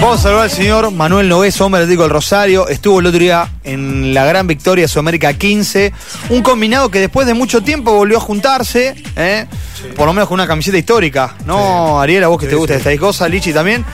[0.00, 2.68] Vamos a saludar al señor Manuel Noves, hombre atlético del Rosario.
[2.68, 5.92] Estuvo el otro día en la gran victoria de Sudamérica 15.
[6.30, 9.46] Un combinado que después de mucho tiempo volvió a juntarse, ¿eh?
[9.96, 11.34] por lo menos con una camiseta histórica.
[11.46, 12.22] ¿No, Ariel?
[12.24, 13.84] A vos que te gusta esta cosa, Lichi también.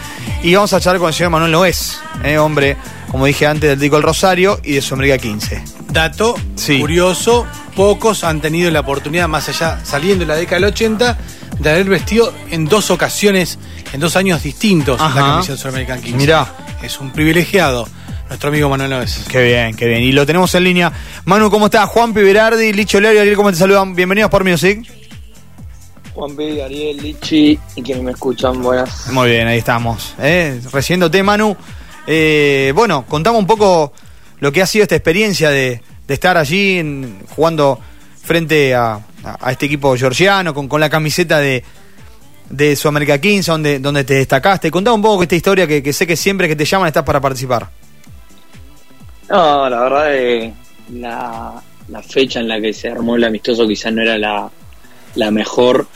[0.43, 2.37] Y vamos a charlar con el señor Manuel Noves, ¿eh?
[2.39, 2.77] hombre,
[3.11, 5.63] como dije antes, del Atlético del Rosario y de Sudamérica 15.
[5.91, 6.81] Dato Sí.
[6.81, 7.47] curioso,
[7.77, 11.19] pocos han tenido la oportunidad, más allá, saliendo de la década del 80,
[11.59, 13.59] de haber vestido en dos ocasiones,
[13.93, 15.21] en dos años distintos, Ajá.
[15.21, 16.17] la camiseta Sudamerican 15.
[16.17, 16.55] Mirá.
[16.83, 17.89] Es un privilegiado,
[18.29, 19.25] nuestro amigo Manuel Noves.
[19.29, 20.03] Qué bien, qué bien.
[20.03, 20.93] Y lo tenemos en línea.
[21.25, 21.89] Manu, ¿cómo estás?
[21.89, 23.95] Juan Piberardi, Licho Lerio, Ariel, ¿cómo te saludan?
[23.95, 24.83] Bienvenidos por Music.
[26.15, 29.09] Juan P, Ariel, Lichi y quienes me escuchan, buenas.
[29.11, 30.15] Muy bien, ahí estamos.
[30.21, 30.61] ¿eh?
[30.73, 31.57] Recibiéndote, Manu.
[32.07, 33.93] Eh, bueno, contamos un poco
[34.41, 37.81] lo que ha sido esta experiencia de, de estar allí en- jugando
[38.23, 41.63] frente a, a- a este equipo georgiano con, con la camiseta de,
[42.51, 44.71] de Sudamérica 15, donde, donde te destacaste.
[44.71, 47.21] Contame un poco esta historia que, que sé que siempre que te llaman estás para
[47.21, 47.69] participar.
[49.31, 50.53] No, la verdad es
[50.93, 54.51] la, la fecha en la que se armó el amistoso quizás no era la,
[55.15, 55.87] la mejor,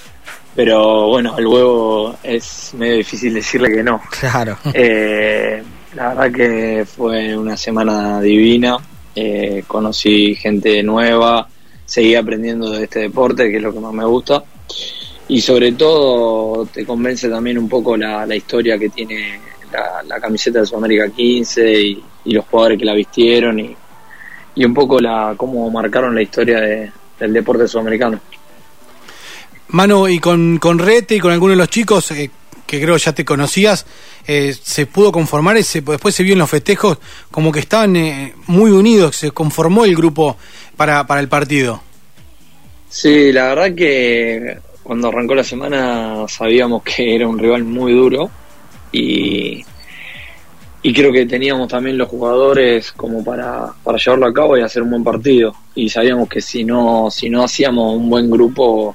[0.56, 4.00] pero bueno, luego es medio difícil decirle que no.
[4.18, 4.58] Claro.
[4.72, 5.62] Eh,
[5.94, 8.76] la verdad que fue una semana divina,
[9.14, 11.46] eh, conocí gente nueva,
[11.88, 14.44] seguí aprendiendo de este deporte, que es lo que más me gusta,
[15.26, 19.40] y sobre todo te convence también un poco la, la historia que tiene
[20.06, 23.74] la, camiseta de Sudamérica 15 y, y los jugadores que la vistieron y,
[24.54, 28.20] y un poco la cómo marcaron la historia de- del deporte sudamericano.
[29.68, 32.30] Manu, y con, con Rete y con algunos de los chicos, eh,
[32.68, 33.86] que creo ya te conocías,
[34.26, 36.98] eh, se pudo conformar, ese, después se vio en los festejos
[37.30, 40.36] como que estaban eh, muy unidos, se conformó el grupo
[40.76, 41.82] para, para el partido.
[42.90, 48.30] Sí, la verdad que cuando arrancó la semana sabíamos que era un rival muy duro
[48.92, 49.64] y,
[50.82, 54.82] y creo que teníamos también los jugadores como para, para llevarlo a cabo y hacer
[54.82, 55.54] un buen partido.
[55.74, 58.94] Y sabíamos que si no, si no hacíamos un buen grupo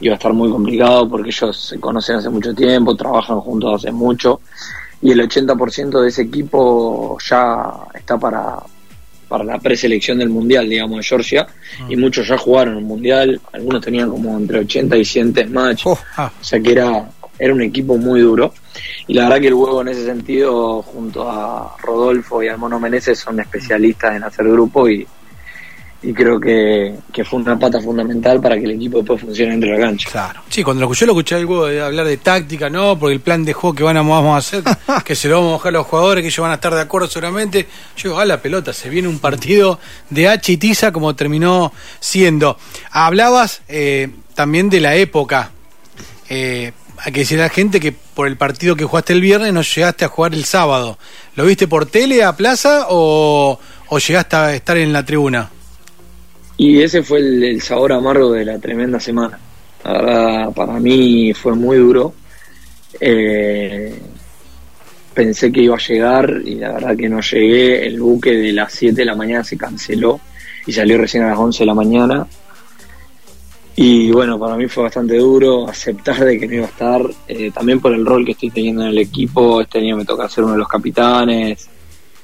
[0.00, 3.92] iba a estar muy complicado porque ellos se conocen hace mucho tiempo, trabajan juntos hace
[3.92, 4.40] mucho
[5.02, 8.56] y el 80% de ese equipo ya está para,
[9.28, 11.46] para la preselección del Mundial, digamos, de Georgia,
[11.88, 15.82] y muchos ya jugaron el Mundial, algunos tenían como entre 80 y 100 test match,
[15.84, 18.54] Oh, Ah, o sea que era, era un equipo muy duro,
[19.06, 22.80] y la verdad que el huevo en ese sentido, junto a Rodolfo y al Mono
[22.80, 25.06] Meneses, son especialistas en hacer grupo y,
[26.02, 29.70] y creo que, que fue una pata fundamental para que el equipo después funcione entre
[29.70, 30.08] la cancha.
[30.10, 30.42] claro.
[30.48, 32.98] Sí, cuando lo, yo lo escuché algo de hablar de táctica, ¿no?
[32.98, 34.62] Porque el plan de juego que van a, vamos a hacer,
[35.04, 36.80] que se lo vamos a mojar a los jugadores, que ellos van a estar de
[36.80, 37.66] acuerdo seguramente.
[37.96, 39.80] Yo digo, a la pelota, se viene un partido
[40.10, 42.58] de H y tiza como terminó siendo.
[42.90, 45.50] Hablabas eh, también de la época.
[46.28, 49.52] Eh, hay que decir a la gente que por el partido que jugaste el viernes
[49.52, 50.98] no llegaste a jugar el sábado.
[51.34, 53.58] ¿Lo viste por tele a plaza o,
[53.88, 55.50] o llegaste a estar en la tribuna?
[56.56, 59.38] Y ese fue el, sabor amargo de la tremenda semana.
[59.84, 62.14] La verdad, para mí fue muy duro.
[62.98, 63.94] Eh,
[65.12, 67.86] pensé que iba a llegar y la verdad que no llegué.
[67.86, 70.20] El buque de las 7 de la mañana se canceló
[70.66, 72.26] y salió recién a las 11 de la mañana.
[73.78, 77.50] Y bueno, para mí fue bastante duro aceptar de que no iba a estar, eh,
[77.50, 79.60] también por el rol que estoy teniendo en el equipo.
[79.60, 81.68] Este año me toca ser uno de los capitanes,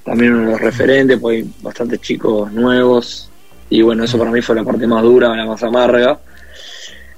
[0.03, 3.31] también uno de los referentes, porque hay bastantes chicos nuevos.
[3.72, 6.20] Y bueno, eso para mí fue la parte más dura, la más amarga.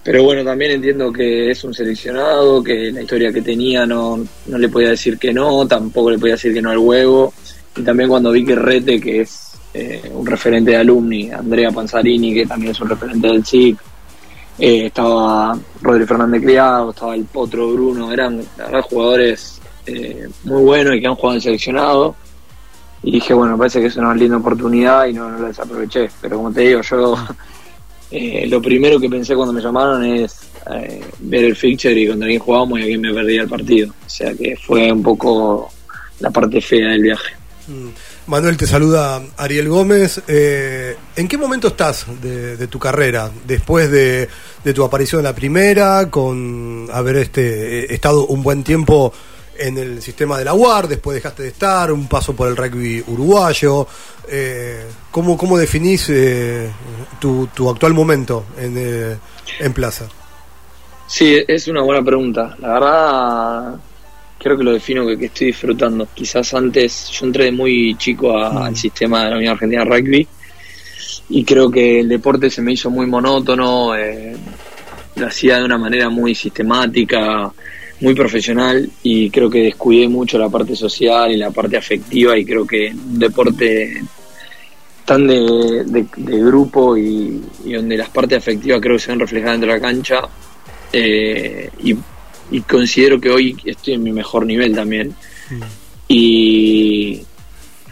[0.04, 4.58] Pero bueno, también entiendo que es un seleccionado, que la historia que tenía no, no
[4.58, 7.34] le podía decir que no, tampoco le podía decir que no al huevo.
[7.76, 12.32] Y también cuando vi que Rete, que es eh, un referente de alumni, Andrea Panzarini,
[12.32, 13.76] que también es un referente del SIC,
[14.60, 18.44] eh, estaba Rodri Fernández Criado, estaba el Potro Bruno, eran
[18.88, 22.14] jugadores eh, muy buenos y que han jugado en seleccionado.
[23.04, 26.10] Y dije, bueno, parece que es una linda oportunidad y no, no la desaproveché.
[26.22, 27.14] Pero como te digo, yo
[28.10, 30.40] eh, lo primero que pensé cuando me llamaron es
[30.72, 33.92] eh, ver el fixture y contra quién jugábamos y a quién me perdía el partido.
[34.06, 35.70] O sea que fue un poco
[36.20, 37.34] la parte fea del viaje.
[38.26, 40.22] Manuel, te saluda Ariel Gómez.
[40.26, 43.30] Eh, ¿En qué momento estás de, de tu carrera?
[43.46, 44.28] Después de,
[44.64, 49.12] de tu aparición en la primera, con haber este, eh, estado un buen tiempo
[49.58, 53.02] en el sistema de la UAR, después dejaste de estar, un paso por el rugby
[53.06, 53.86] uruguayo.
[54.28, 56.70] Eh, ¿cómo, ¿Cómo definís eh,
[57.20, 59.16] tu, tu actual momento en, eh,
[59.60, 60.06] en Plaza?
[61.06, 62.56] Sí, es una buena pregunta.
[62.60, 63.74] La verdad,
[64.38, 66.08] creo que lo defino que, que estoy disfrutando.
[66.14, 70.28] Quizás antes yo entré muy chico a- al sistema de la Unión Argentina de Rugby
[71.28, 74.36] y creo que el deporte se me hizo muy monótono, eh,
[75.16, 77.52] lo hacía de una manera muy sistemática,
[78.04, 82.44] muy profesional y creo que descuidé mucho la parte social y la parte afectiva y
[82.44, 84.02] creo que un deporte
[85.06, 89.72] tan de, de, grupo y, donde las partes afectivas creo que se ven reflejadas dentro
[89.72, 90.20] de la cancha
[90.92, 91.96] eh, y,
[92.68, 95.08] considero que hoy estoy en mi mejor nivel también
[95.50, 95.62] mm.
[96.08, 97.22] y,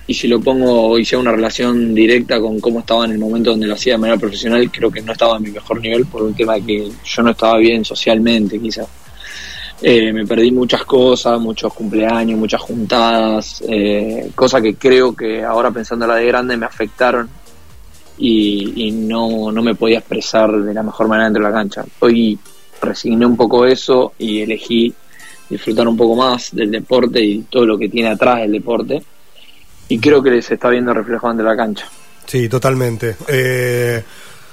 [0.07, 3.51] y si lo pongo y sea una relación directa con cómo estaba en el momento
[3.51, 6.23] donde lo hacía de manera profesional creo que no estaba en mi mejor nivel por
[6.23, 8.87] un tema de que yo no estaba bien socialmente quizás
[9.85, 15.73] eh, me perdí muchas cosas, muchos cumpleaños, muchas juntadas, eh, cosas que creo que ahora
[15.73, 17.29] pensando la de grande me afectaron
[18.17, 21.85] y, no, no, me podía expresar de la mejor manera dentro de la cancha.
[21.99, 22.39] Hoy
[22.81, 24.95] resigné un poco eso y elegí
[25.51, 29.03] disfrutar un poco más del deporte y todo lo que tiene atrás del deporte
[29.89, 31.87] y creo que se está viendo reflejado dentro de la cancha.
[32.25, 33.17] Sí, totalmente.
[33.27, 34.03] Eh,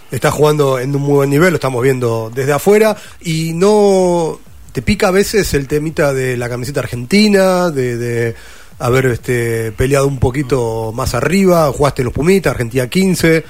[0.10, 4.40] está jugando en un muy buen nivel, lo estamos viendo desde afuera y no
[4.72, 8.36] ¿Te pica a veces el temita de la camiseta argentina, de,
[8.80, 11.72] haber este, peleado un poquito más arriba?
[11.72, 13.44] Jugaste los Pumitas, Argentina 15.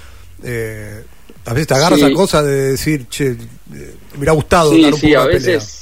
[0.44, 1.04] Eh,
[1.46, 3.38] a veces te agarras a cosa de decir, che, eh,
[4.12, 5.80] me hubiera gustado sí, dar un sí, a veces,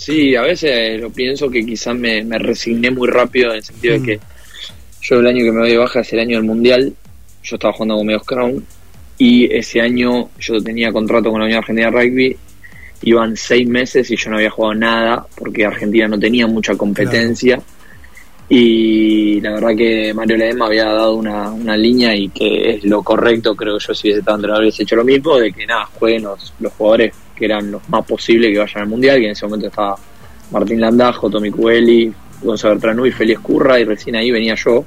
[0.00, 4.00] Sí, a veces lo pienso que quizás me, resigné muy rápido en el sentido de
[4.00, 4.04] mm.
[4.04, 4.20] que
[5.02, 6.94] yo el año que me voy de baja es el año del Mundial.
[7.42, 8.64] Yo estaba jugando con Medios Crown
[9.18, 12.36] y ese año yo tenía contrato con la Unión Argentina de Rugby
[13.02, 17.60] iban seis meses y yo no había jugado nada porque Argentina no tenía mucha competencia.
[18.48, 23.00] Y la verdad que Mario Ledema había dado una, una, línea y que es lo
[23.00, 26.24] correcto, creo yo si hubiese estado entrenador hubiese hecho lo mismo, de que nada, jueguen
[26.24, 29.68] los, jugadores que eran los más posibles que vayan al Mundial, que en ese momento
[29.68, 29.96] estaba
[30.50, 32.12] Martín Landajo, Tommy Cueli,
[32.42, 34.84] Gonzalo Bertranú y Félix Curra, y recién ahí venía yo.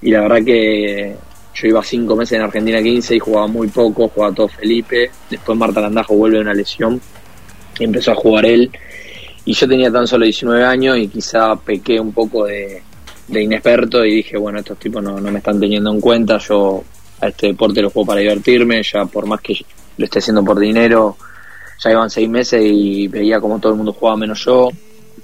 [0.00, 1.14] Y la verdad que
[1.52, 5.58] yo iba cinco meses en Argentina 15 y jugaba muy poco, jugaba todo Felipe, después
[5.58, 6.98] Marta Landajo vuelve de una lesión
[7.84, 8.70] empezó a jugar él.
[9.44, 12.82] Y yo tenía tan solo 19 años y quizá pequé un poco de,
[13.28, 16.82] inexperto y dije, bueno, estos tipos no, me están teniendo en cuenta, yo
[17.20, 19.54] a este deporte lo juego para divertirme, ya por más que
[19.96, 21.16] lo esté haciendo por dinero,
[21.82, 24.68] ya iban seis meses y veía como todo el mundo jugaba menos yo,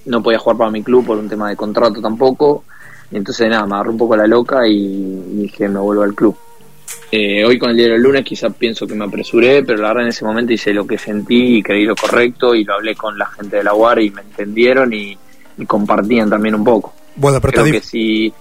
[0.06, 2.64] no podía jugar para mi club por un tema de contrato tampoco,
[3.10, 6.36] y entonces nada, me agarré un poco la loca y dije, me vuelvo al club.
[7.10, 10.04] Eh, hoy con el diario del lunes quizás pienso que me apresuré, pero la verdad
[10.04, 13.16] en ese momento hice lo que sentí y creí lo correcto y lo hablé con
[13.16, 15.16] la gente de la UAR y me entendieron y,
[15.66, 16.92] compartían también un poco.
[17.14, 18.32] Bueno, pero creo que si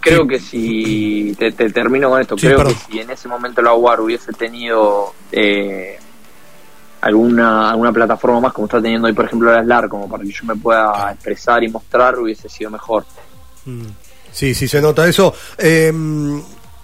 [0.00, 4.00] creo que si te, termino con esto, creo que si en ese momento la UAR
[4.00, 5.98] hubiese tenido eh,
[7.02, 10.30] alguna alguna plataforma más como está teniendo hoy por ejemplo la SLAR como para que
[10.30, 13.04] yo me pueda expresar y mostrar hubiese sido mejor.
[13.66, 13.86] Mm.
[14.32, 15.34] Sí, sí se nota eso.
[15.58, 15.92] Eh,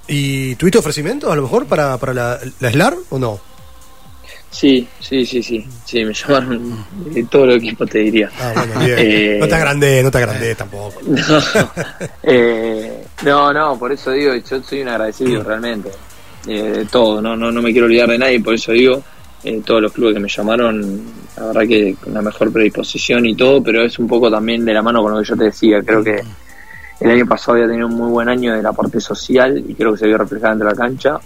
[0.08, 3.40] ¿Y tuviste ofrecimientos a lo mejor para, para la, la SLAR o no?
[4.50, 5.66] Sí, sí, sí, sí.
[5.84, 8.30] Sí, me llamaron de todo el equipo, te diría.
[8.40, 8.98] Ah, bueno, bien.
[8.98, 11.00] Eh, no te agrandé, no te agrandé tampoco.
[12.22, 15.90] Eh, no, no, por eso digo, yo soy un agradecido realmente.
[16.46, 19.02] Eh, de todo, no, no, no me quiero olvidar de nadie, por eso digo,
[19.64, 21.02] todos los clubes que me llamaron,
[21.36, 24.72] la verdad que con la mejor predisposición y todo, pero es un poco también de
[24.72, 25.82] la mano con lo que yo te decía.
[25.82, 26.22] Creo que
[27.00, 29.92] el año pasado había tenido un muy buen año de la parte social y creo
[29.92, 31.18] que se vio reflejada entre la cancha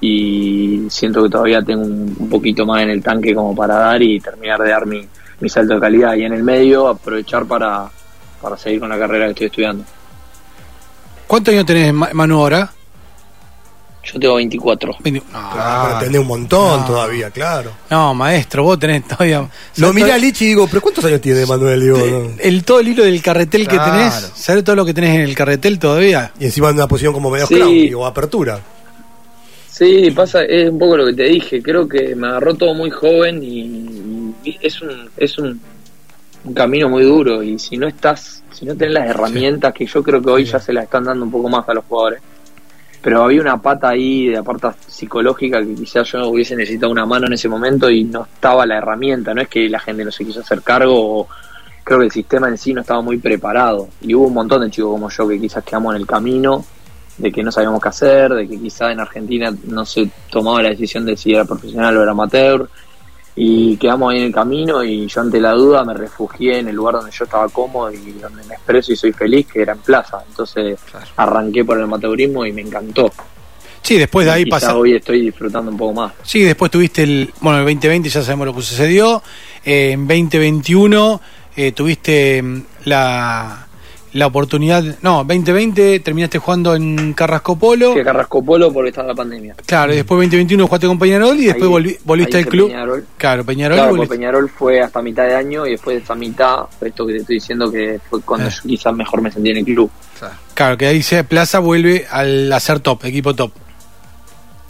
[0.00, 4.20] y siento que todavía tengo un, poquito más en el tanque como para dar y
[4.20, 5.08] terminar de dar mi,
[5.48, 7.88] salto de calidad y en el medio aprovechar para,
[8.40, 9.84] para seguir con la carrera que estoy estudiando.
[11.26, 12.70] ¿Cuántos años tenés, Manu, ahora?
[14.04, 14.96] Yo tengo 24.
[15.32, 17.70] claro, tenés un montón todavía, claro.
[17.90, 19.48] No, maestro, vos tenés todavía.
[19.76, 21.80] Lo miré a Lichi y digo, ¿pero cuántos años tiene Manuel?
[21.80, 25.22] Digo, el, todo el hilo del carretel que tenés, ¿sabes todo lo que tenés en
[25.22, 26.32] el carretel todavía?
[26.38, 27.92] Y encima en una posición como medio sí.
[27.94, 28.60] o apertura.
[29.70, 31.62] Sí, pasa, es un poco lo que te dije.
[31.62, 35.60] Creo que me agarró todo muy joven y, es un, es un,
[36.54, 37.42] camino muy duro.
[37.42, 40.60] Y si no estás, si no tenés las herramientas que yo creo que hoy ya
[40.60, 42.20] se las están dando un poco más a los jugadores
[43.04, 47.26] pero había una pata ahí de la psicológica que quizás yo hubiese necesitado una mano
[47.26, 50.24] en ese momento y no estaba la herramienta, no es que la gente no se
[50.24, 51.28] quiso hacer cargo o
[51.84, 53.88] creo que el sistema en sí no estaba muy preparado.
[54.00, 56.64] Y hubo un montón de chicos como yo que quizás quedamos en el camino
[57.18, 60.70] de que no sabíamos qué hacer, de que quizás en Argentina no se tomaba la
[60.70, 62.70] decisión de si era profesional o era amateur
[63.36, 66.76] y quedamos ahí en el camino y yo ante la duda me refugié en el
[66.76, 69.80] lugar donde yo estaba cómodo y donde me expreso y soy feliz, que era en
[69.80, 70.22] plaza.
[70.28, 70.78] Entonces
[71.16, 73.10] arranqué por el amateurismo y me encantó.
[73.82, 74.76] Sí, después de ahí pasa.
[74.76, 76.12] Hoy estoy disfrutando un poco más.
[76.22, 77.34] Sí, después tuviste el.
[77.40, 79.22] Bueno, el 2020 ya sabemos lo que sucedió.
[79.62, 81.20] Eh, en 2021
[81.56, 83.63] eh, tuviste mm, la,
[84.14, 84.82] la oportunidad.
[85.02, 87.92] No, 2020 terminaste jugando en Carrasco Polo.
[87.92, 89.54] A Carrasco Polo por estaba la pandemia.
[89.66, 92.68] Claro, y después 2021 jugaste con Peñarol y después Ahí- volvi- volviste al club.
[92.68, 93.06] Peñarol.
[93.16, 93.76] Claro, Peñarol.
[93.76, 97.06] Claro, volviste- porque Peñarol fue hasta mitad de año y después de esa mitad, esto
[97.06, 98.52] que te estoy diciendo que fue cuando Eh.
[98.54, 99.90] yo quizás mejor me sentí en el club.
[100.54, 103.52] Claro, que ahí se Plaza vuelve al hacer top, equipo top.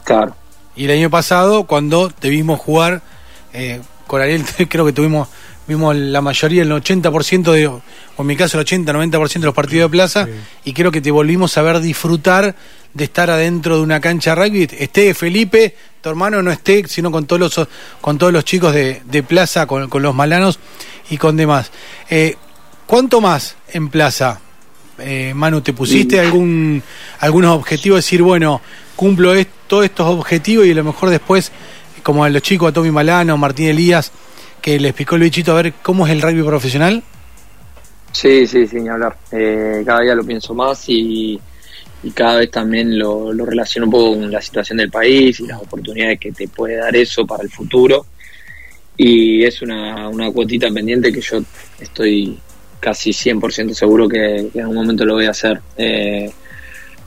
[0.04, 0.34] Claro.
[0.76, 3.02] Y el año pasado, cuando te vimos jugar,
[3.52, 5.28] eh, con Ariel creo que tuvimos
[5.66, 7.82] vimos la mayoría, el 80% de, o
[8.18, 10.28] en mi caso el 80-90% de los partidos de plaza,
[10.64, 12.54] y creo que te volvimos a ver disfrutar
[12.92, 14.68] de estar adentro de una cancha de rugby.
[14.78, 17.68] Esté Felipe, tu hermano no esté, sino con todos los,
[18.00, 20.58] con todos los chicos de, de plaza, con, con los malanos
[21.10, 21.70] y con demás.
[22.10, 22.36] Eh,
[22.86, 24.40] ¿Cuánto más en plaza?
[24.98, 26.82] Eh, Manu, ¿te pusiste algún
[27.18, 27.96] algunos objetivos?
[27.98, 28.60] Decir, bueno,
[28.94, 31.50] cumplo est- todos estos objetivos y a lo mejor después,
[32.04, 34.12] como a los chicos, a Tommy Malano, Martín Elías,
[34.64, 37.02] que les picó el bichito a ver cómo es el rugby profesional.
[38.12, 39.14] Sí, sí, sin hablar.
[39.30, 41.38] Eh, cada día lo pienso más y,
[42.14, 46.18] cada vez también lo, relaciono un poco con la situación del país y las oportunidades
[46.18, 48.06] que te puede dar eso para el futuro.
[48.96, 51.42] Y es una, una cuotita pendiente que yo
[51.78, 52.38] estoy
[52.80, 55.60] casi 100% seguro que, que en algún momento lo voy a hacer.
[55.76, 56.32] Eh,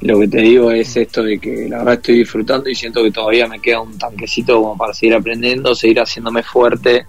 [0.01, 3.09] lo que te digo es esto de que la verdad estoy disfrutando y siento que
[3.09, 7.07] todavía me queda un tanquecito como para seguir aprendiendo, seguir haciéndome fuerte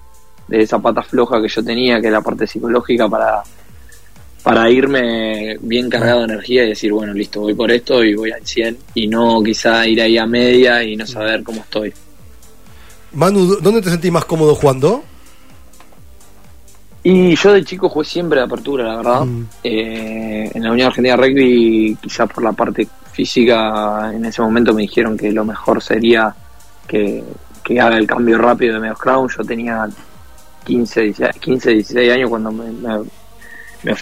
[0.48, 3.42] de esa pata floja que yo tenía, que es la parte psicológica para,
[4.42, 8.32] para irme bien cargado de energía y decir, bueno, listo, voy por esto y voy
[8.32, 11.92] al 100 y no quizá ir ahí a media y no saber cómo estoy.
[13.12, 15.02] Manu, ¿dónde te sentís más cómodo jugando?
[17.02, 19.24] Y yo de chico jugué siempre de apertura, la verdad.
[19.24, 19.46] Mm.
[19.64, 24.74] Eh, en la Unión Argentina de Rugby, quizás por la parte física, en ese momento
[24.74, 26.34] me dijeron que lo mejor sería
[26.86, 27.24] que,
[27.62, 29.28] que haga el cambio rápido de medio crown.
[29.28, 29.88] Yo tenía
[30.68, 33.04] 15, 16, 15, 16 años cuando me, me-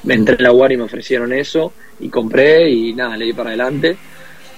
[0.04, 3.32] me- entré en la UAR y me ofrecieron eso y compré y nada, le di
[3.32, 3.96] para adelante.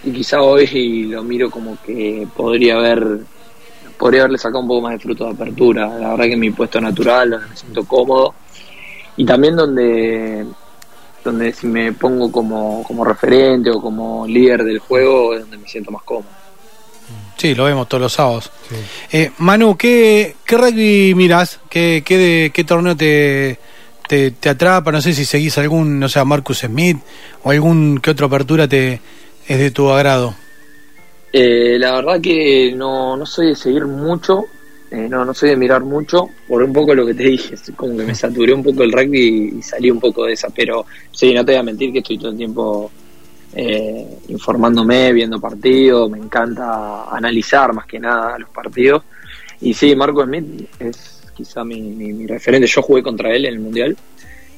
[0.05, 3.21] Y quizá hoy lo miro como que podría haber
[3.99, 5.89] podría haberle sacado un poco más de fruto de apertura.
[5.99, 8.35] La verdad que mi puesto natural, donde me siento cómodo.
[9.17, 10.47] Y también donde,
[11.25, 15.69] donde si me pongo como, como referente o como líder del juego, es donde me
[15.69, 16.38] siento más cómodo.
[17.39, 18.51] Sí, lo vemos todos los sábados.
[19.13, 21.61] Eh, Manu, ¿qué, qué rugby miras?
[21.71, 23.59] ¿Qué, qué, de- qué torneo te,
[24.09, 24.91] te, te atrapa?
[24.93, 26.99] No sé si seguís algún, no sé, a Marcus Smith
[27.45, 29.01] o algún que otra apertura te
[29.47, 30.35] es de tu agrado.
[31.33, 34.47] Eh, la verdad que no, no soy de seguir mucho,
[34.91, 37.71] eh, no, no soy de mirar mucho, por un poco lo que te dije, es
[37.77, 40.87] como que me saturé un poco el rugby y salí un poco de esa, pero
[41.13, 42.91] sí, no te voy a mentir que estoy todo el tiempo
[43.55, 49.03] eh, informándome, viendo partidos, me encanta analizar más que nada los partidos.
[49.61, 50.45] Y sí, Marco Smith
[50.79, 53.97] es quizá mi, mi, mi referente, yo jugué contra él en el Mundial,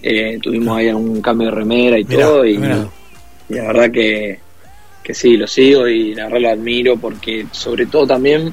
[0.02, 2.87] eh, tuvimos ahí un cambio de remera y Mirá, todo, y, mirá.
[3.49, 4.40] y la verdad que,
[5.02, 8.52] que sí, lo sigo y la verdad lo admiro porque sobre todo también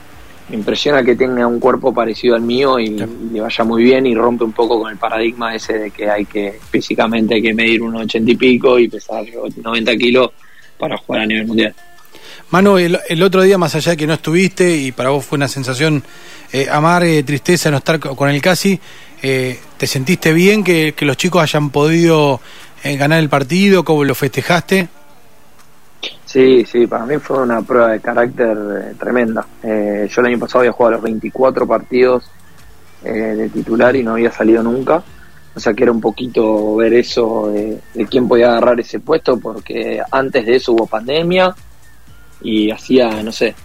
[0.50, 4.06] me impresiona que tenga un cuerpo parecido al mío y, y le vaya muy bien
[4.06, 7.54] y rompe un poco con el paradigma ese de que hay que físicamente hay que
[7.54, 9.26] medir unos ochenta y pico y pesar
[9.62, 10.32] 90 kilos
[10.78, 11.76] para jugar a nivel mundial.
[12.50, 15.36] Manu, el, el otro día, más allá de que no estuviste y para vos fue
[15.38, 16.02] una sensación
[16.54, 18.80] eh, amarga, y tristeza no estar co- con el casi,
[19.22, 22.40] eh, ¿te sentiste bien que, que los chicos hayan podido
[22.86, 23.84] eh, ganar el partido?
[23.84, 24.88] ¿Cómo lo festejaste?
[26.38, 29.44] Sí, sí, para mí fue una prueba de carácter eh, tremenda.
[29.64, 32.30] Eh, yo el año pasado había jugado los 24 partidos
[33.04, 35.02] eh, de titular y no había salido nunca.
[35.56, 39.40] O sea que era un poquito ver eso de, de quién podía agarrar ese puesto,
[39.40, 41.56] porque antes de eso hubo pandemia
[42.42, 43.56] y hacía, no sé,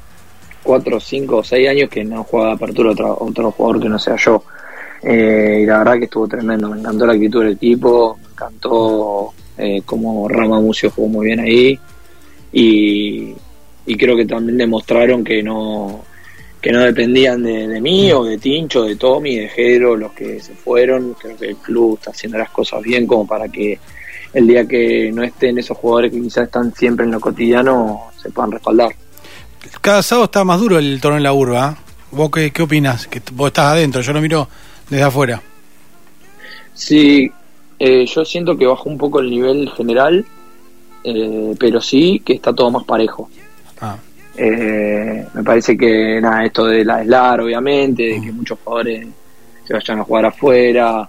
[0.63, 4.17] cuatro, cinco o seis años que no jugaba apertura otro, otro jugador que no sea
[4.17, 4.45] yo.
[5.03, 9.35] Eh, y la verdad que estuvo tremendo, me encantó la actitud del equipo, me encantó
[9.59, 11.79] eh, cómo Rama Mucio jugó muy bien ahí
[12.53, 13.35] y,
[13.87, 16.05] y creo que también demostraron que no
[16.61, 20.39] que no dependían de, de mí o de Tincho, de Tommy, de Jero, los que
[20.39, 21.15] se fueron.
[21.15, 23.81] Creo que el club está haciendo las cosas bien como para que
[24.33, 28.31] el día que no estén esos jugadores que quizás están siempre en lo cotidiano se
[28.31, 28.95] puedan respaldar.
[29.81, 31.67] Cada sábado está más duro el torneo en la urba.
[31.67, 31.79] ¿ah?
[32.13, 33.09] ¿Vos qué, qué opinas?
[33.09, 34.49] Que vos estás adentro, yo lo miro
[34.89, 35.43] desde afuera.
[36.75, 37.31] Sí,
[37.79, 40.25] eh, yo siento que bajó un poco el nivel general,
[41.05, 43.29] eh, pero sí que está todo más parejo.
[43.81, 43.97] Ah,
[44.37, 49.07] Eh, me parece que nada, esto de la eslar, obviamente, de que muchos jugadores
[49.67, 51.09] se vayan a jugar afuera,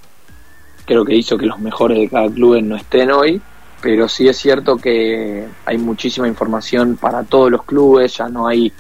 [0.86, 3.42] creo que hizo que los mejores de cada club no estén hoy,
[3.82, 8.72] pero sí es cierto que hay muchísima información para todos los clubes, ya no hay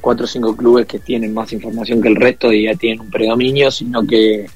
[0.00, 3.10] cuatro o cinco clubes que tienen más información que el resto y ya tienen un
[3.10, 4.46] predominio, sino que,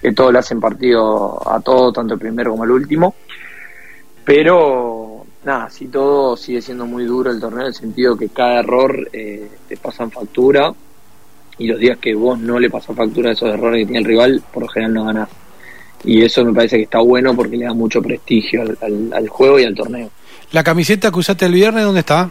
[0.00, 3.14] que todos le hacen partido a todo, tanto el primero como el último.
[4.24, 5.05] Pero,
[5.46, 9.08] nada, si todo sigue siendo muy duro el torneo, en el sentido que cada error
[9.12, 10.72] eh, te pasan factura
[11.58, 14.04] y los días que vos no le pasas factura a esos errores que tiene el
[14.04, 15.28] rival, por lo general no ganás.
[16.04, 19.28] Y eso me parece que está bueno porque le da mucho prestigio al, al- al
[19.28, 20.10] juego y al torneo.
[20.52, 22.30] La camiseta que usaste el viernes, ¿dónde está?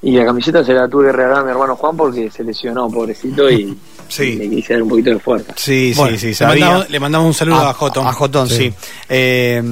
[0.00, 2.88] Y la camiseta se la tuve que regalar a mi hermano Juan porque se lesionó,
[2.88, 3.76] pobrecito, y,
[4.08, 4.36] Sí.
[4.36, 5.52] le quise dar un poquito de fuerza.
[5.56, 6.64] Sí, Bueno, sí, sí, le, sabía.
[6.64, 8.06] mandamos, le mandamos un saludo a, Jotón.
[8.06, 8.56] A Jotón, sí.
[8.70, 8.74] Sí.
[9.08, 9.62] Eh,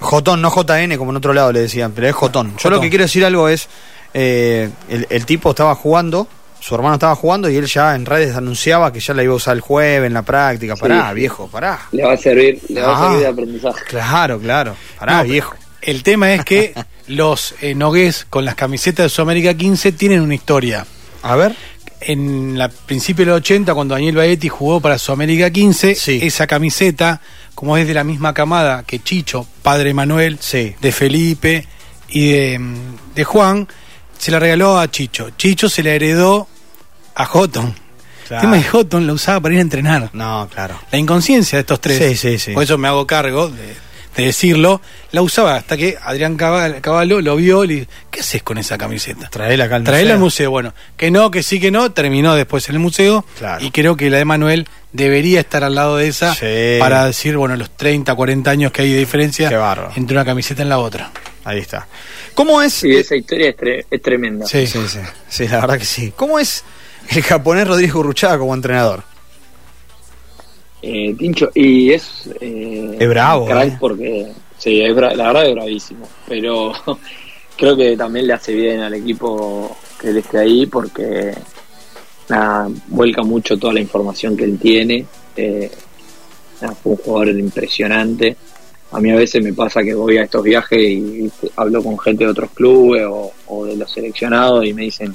[0.00, 2.48] Jotón, no JN como en otro lado le decían, pero es Jotón.
[2.50, 2.72] Yo Jotón.
[2.72, 3.68] lo que quiero decir algo es,
[4.14, 6.26] eh, el, el tipo estaba jugando,
[6.60, 9.36] su hermano estaba jugando y él ya en redes anunciaba que ya la iba a
[9.36, 10.74] usar el jueves en la práctica.
[10.76, 11.14] Pará, sí.
[11.14, 11.78] viejo, pará.
[11.92, 12.96] Le va a servir, le va Ah.
[12.96, 13.84] a servir de aprendizaje.
[13.88, 14.74] Claro, claro.
[14.98, 15.54] Pará, No, viejo.
[15.82, 16.74] El tema es que
[17.06, 20.84] los eh, nogués con las camisetas de Sudamérica 15 tienen una historia.
[21.22, 21.54] A ver.
[22.00, 26.20] En la principio de los 80, cuando Daniel Baetti jugó para Sudamérica 15, Sí.
[26.22, 27.20] esa camiseta,
[27.54, 30.74] como es de la misma camada que Chicho, padre Manuel, Sí.
[30.80, 31.66] de Felipe
[32.08, 32.60] y de,
[33.16, 33.66] de Juan,
[34.16, 35.30] se la regaló a Chicho.
[35.36, 36.46] Chicho se la heredó
[37.16, 37.74] a Houghton.
[38.28, 38.42] Claro.
[38.44, 40.10] El tema de Houghton la usaba para ir a entrenar.
[40.12, 40.78] No, claro.
[40.92, 42.52] La inconsciencia de estos tres, Sí, sí, sí.
[42.52, 43.74] por eso me hago cargo de,
[44.22, 44.80] de decirlo,
[45.12, 48.58] la usaba hasta que Adrián Cabal- Caballo lo vio y le dijo, ¿qué haces con
[48.58, 49.28] esa camiseta?
[49.28, 50.48] Traela acá al Traerla al museo.
[50.48, 50.50] museo.
[50.50, 53.24] Bueno, que no, que sí, que no, terminó después en el museo.
[53.38, 53.64] Claro.
[53.64, 56.78] Y creo que la de Manuel debería estar al lado de esa Sí.
[56.80, 59.48] para decir, bueno, los 30, 40 años que hay de diferencia
[59.96, 61.10] entre una camiseta y la otra.
[61.44, 61.86] Ahí está.
[62.34, 62.72] ¿Cómo es?
[62.74, 64.46] Sí, esa historia es, tre- es tremenda.
[64.46, 64.66] Sí.
[64.66, 64.98] Sí, sí,
[65.28, 66.12] sí, la verdad que sí.
[66.14, 66.62] ¿Cómo es
[67.10, 69.02] el japonés Rodrigo Urruchaga como entrenador?
[70.82, 72.28] Eh, Tincho, y es.
[72.40, 73.76] eh, Es bravo, crack eh.
[73.80, 74.26] porque.
[74.56, 76.08] Sí, es bra- la verdad es bravísimo.
[76.26, 76.72] Pero
[77.56, 81.34] creo que también le hace bien al equipo que él esté ahí porque.
[82.28, 85.06] Nada, vuelca mucho toda la información que él tiene.
[85.36, 85.70] Eh,
[86.60, 88.36] nada, fue un jugador impresionante.
[88.92, 92.24] A mí a veces me pasa que voy a estos viajes y hablo con gente
[92.24, 95.14] de otros clubes o, o de los seleccionados y me dicen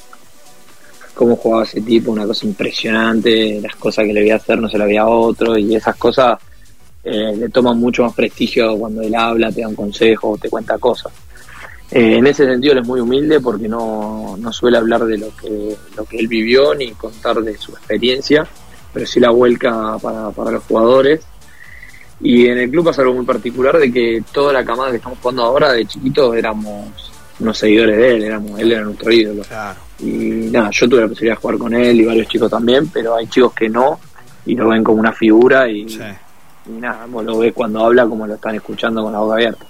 [1.14, 4.70] cómo jugaba ese tipo, una cosa impresionante, las cosas que le voy a hacer no
[4.70, 6.40] se las veía a otro y esas cosas
[7.04, 10.78] eh, le toman mucho más prestigio cuando él habla, te da un consejo te cuenta
[10.78, 11.12] cosas.
[11.92, 15.36] Eh, en ese sentido él es muy humilde porque no, no suele hablar de lo
[15.36, 18.48] que, lo que él vivió ni contar de su experiencia,
[18.92, 21.22] pero sí la vuelca para, para los jugadores.
[22.22, 25.20] Y en el club pasa algo muy particular de que toda la camada que estamos
[25.20, 29.44] jugando ahora de chiquitos éramos unos seguidores de él, éramos, él era nuestro ídolo.
[29.44, 29.80] Claro.
[30.04, 33.16] Y nada, yo tuve la posibilidad de jugar con él y varios chicos también, pero
[33.16, 34.00] hay chicos que no
[34.46, 36.00] y lo ven como una figura y, Sí.
[36.68, 39.66] y nada, vos lo ves cuando habla como lo están escuchando con la boca abierta.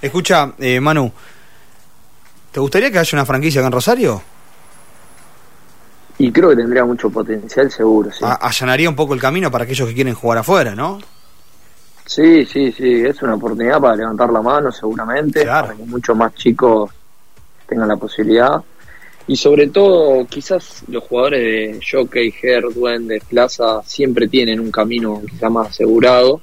[0.00, 1.12] Escucha, eh, Manu,
[2.50, 4.22] ¿te gustaría que haya una franquicia acá en Rosario?
[6.18, 8.24] Y creo que tendría mucho potencial, seguro, sí.
[8.24, 10.98] A- allanaría un poco el camino para aquellos que quieren jugar afuera, ¿no?
[12.04, 15.68] Sí, sí, sí, es una oportunidad para levantar la mano, seguramente, Claro.
[15.68, 16.90] para que muchos más chicos
[17.68, 18.60] tengan la posibilidad.
[19.32, 25.22] Y sobre todo, quizás los jugadores de Jockey, Her, Duende, Plaza siempre tienen un camino
[25.26, 26.42] quizás más asegurado,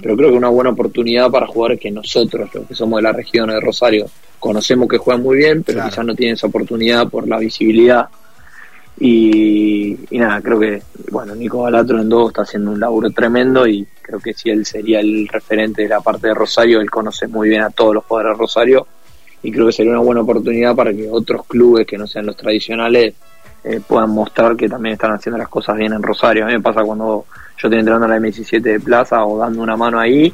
[0.00, 3.12] pero creo que una buena oportunidad para jugadores que nosotros, los que somos de la
[3.12, 4.06] región de Rosario,
[4.40, 5.90] conocemos que juegan muy bien, pero Claro.
[5.90, 8.08] quizás no tienen esa oportunidad por la visibilidad.
[8.98, 13.66] Y, y nada, creo que, bueno, Nico Balatro en dos está haciendo un laburo tremendo
[13.66, 17.26] y creo que si él sería el referente de la parte de Rosario, él conoce
[17.26, 18.86] muy bien a todos los jugadores de Rosario
[19.42, 22.36] y creo que sería una buena oportunidad para que otros clubes que no sean los
[22.36, 23.14] tradicionales
[23.64, 26.44] eh, puedan mostrar que también están haciendo las cosas bien en Rosario.
[26.44, 27.26] A mí me pasa cuando
[27.58, 30.32] yo estoy entrando en la M17 de Plaza o dando una mano ahí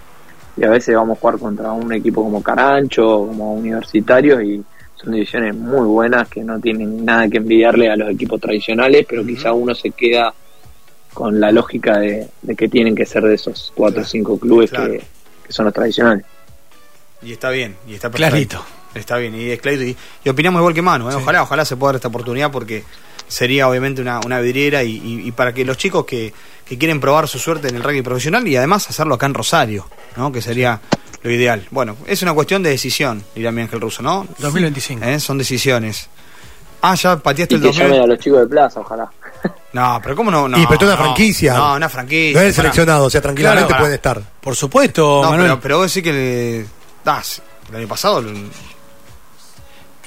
[0.56, 4.62] y a veces vamos a jugar contra un equipo como Carancho, como Universitario y
[4.96, 9.24] son divisiones muy buenas que no tienen nada que envidiarle a los equipos tradicionales, pero
[9.24, 10.34] quizá uno se queda
[11.14, 14.70] con la lógica de, de que tienen que ser de esos cuatro o cinco clubes
[14.70, 14.92] Claro.
[14.92, 14.98] que,
[15.46, 16.24] que son los tradicionales.
[17.22, 18.30] Y está bien, y está perfecto.
[18.30, 18.77] Clarito.
[18.94, 19.60] Está bien, y es.
[19.64, 21.14] Y, y opinamos igual que Manu, ¿eh?
[21.14, 22.84] ojalá, ojalá se pueda dar esta oportunidad porque
[23.26, 26.32] sería obviamente una, una vidriera y, y- y para que los chicos que,
[26.64, 29.86] que quieren probar su suerte en el rugby profesional y además hacerlo acá en Rosario,
[30.16, 30.32] ¿no?
[30.32, 30.80] Que sería
[31.22, 31.66] lo ideal.
[31.70, 34.26] Bueno, es una cuestión de decisión, dirá mi Ángel Russo, ¿no?
[34.38, 35.04] 2025.
[35.04, 35.20] ¿Eh?
[35.20, 36.08] Son decisiones.
[36.80, 38.02] Ah, ya pateaste Y el que llamen 2000.
[38.02, 39.10] a los chicos de Plaza, ojalá.
[39.72, 40.48] No, pero ¿cómo no?
[40.48, 41.54] no y pero es una no, franquicia.
[41.54, 42.40] No, una franquicia.
[42.40, 44.22] No es seleccionado, o sea, tranquilamente Claro, pueden estar.
[44.40, 45.48] Por supuesto, No, Manuel.
[45.50, 46.66] pero, pero vos decís que le.
[47.04, 48.22] das el año pasado.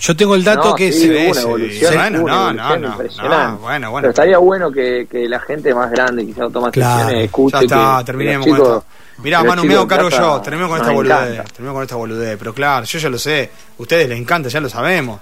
[0.01, 3.37] Yo tengo el dato No, que sí, se- una evolución, una no, no, no, impresionante.
[3.53, 4.01] no, bueno, bueno.
[4.05, 6.97] Pero estaría bueno que, que la gente más grande, quizás toma Claro.
[6.97, 9.21] decisiones, escuche Ya está, que- terminemos que con chicos- esto.
[9.23, 10.41] Mirá, Manu, me hago cargo yo.
[10.41, 11.17] Terminemos con esta boludez.
[11.33, 11.43] encanta.
[11.53, 12.37] Terminemos con esta boludez.
[12.39, 13.51] Pero claro, yo ya lo sé.
[13.77, 15.19] A ustedes les encanta, ya lo sabemos.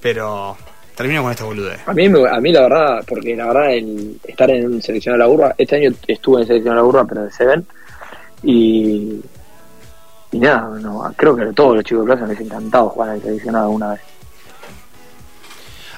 [0.00, 0.56] Pero
[0.94, 1.80] terminemos con esta boludez.
[1.86, 5.18] A mí, me- a mí la verdad, porque la verdad el estar en selección de
[5.18, 7.66] la burra, este año estuve en selección de la burra, pero de Seven,
[8.44, 9.20] y
[10.32, 13.22] y nada, no, creo que a todos los chicos de plaza les encantado jugar el
[13.22, 14.00] seleccionado alguna vez.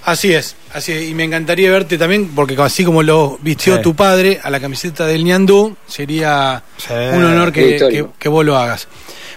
[0.04, 1.08] Así es, así es.
[1.10, 3.82] Y me encantaría verte también, porque así como lo vistió Sí.
[3.82, 6.92] tu padre a la camiseta del Ñandú, sería Sí.
[7.12, 8.88] un honor que- que vos lo hagas.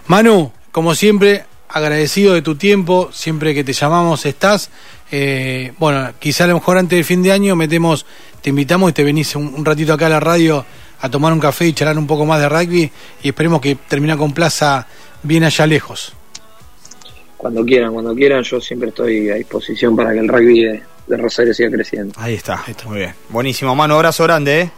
[0.08, 4.70] Manu, como siempre, agradecido de tu tiempo, siempre que te llamamos estás.
[5.12, 8.06] Eh, bueno, quizá a lo mejor antes del fin de año metemos,
[8.42, 10.66] te invitamos y te venís un, un ratito acá a la radio
[11.04, 12.90] a tomar un café y charlar un poco más de rugby
[13.22, 14.88] y esperemos que termine con Plaza
[15.22, 16.14] bien allá lejos.
[17.36, 21.18] Cuando quieran, cuando quieran, yo siempre estoy a disposición para que el rugby de, de
[21.18, 22.14] Rosario siga creciendo.
[22.18, 22.64] Ahí está.
[22.86, 23.14] Muy bien.
[23.28, 23.96] Buenísimo, mano.
[23.96, 24.72] Abrazo grande, ¿eh?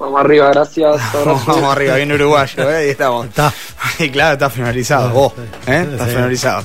[0.00, 1.00] Vamos arriba, gracias.
[1.14, 1.44] abrazo.
[1.46, 2.76] Vamos arriba, bien uruguayo, ¿eh?
[2.76, 3.26] Ahí estamos.
[3.26, 3.52] Está.
[4.00, 5.10] Y claro, está finalizado.
[5.10, 5.32] Vos,
[5.68, 5.86] ¿eh?
[5.92, 6.64] Está finalizado.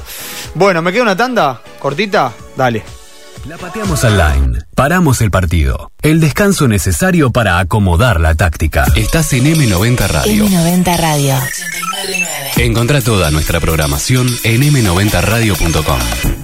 [0.56, 1.62] Bueno, ¿me queda una tanda?
[1.80, 2.34] ¿Cortita?
[2.58, 3.01] Dale.
[3.46, 4.60] La pateamos al line.
[4.76, 5.92] Paramos el partido.
[6.02, 8.86] El descanso necesario para acomodar la táctica.
[8.96, 10.46] Estás en M90 Radio.
[10.46, 11.36] M90 Radio.
[12.58, 16.41] Encontrá toda nuestra programación en m90radio.com.